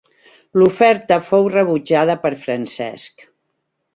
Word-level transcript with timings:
L'oferta 0.59 1.17
fou 1.27 1.51
rebutjada 1.57 2.17
per 2.25 2.33
Francesc. 2.47 3.25